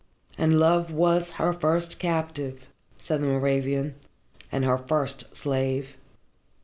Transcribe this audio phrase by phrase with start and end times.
[0.35, 2.65] "And love was her first captive,"
[2.99, 3.93] said the Moravian,
[4.51, 5.95] "and her first slave.